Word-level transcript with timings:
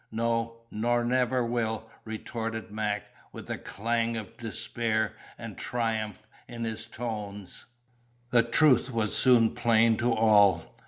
"No, 0.11 0.61
nor 0.71 1.03
never 1.03 1.45
will!" 1.45 1.87
retorted 2.05 2.71
Mac, 2.71 3.03
with 3.31 3.47
a 3.51 3.57
clang 3.59 4.17
of 4.17 4.35
despair 4.35 5.13
and 5.37 5.55
triumph 5.55 6.25
in 6.47 6.63
his 6.63 6.87
tones. 6.87 7.65
The 8.31 8.41
truth 8.41 8.89
was 8.91 9.15
soon 9.15 9.51
plain 9.53 9.97
to 9.97 10.11
all. 10.11 10.75